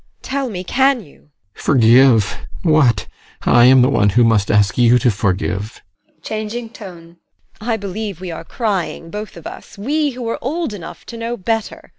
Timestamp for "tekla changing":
6.07-6.69